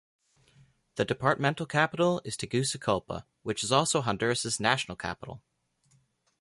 [0.95, 5.43] The departmental capital is Tegucigalpa, which is also Honduras's national capital.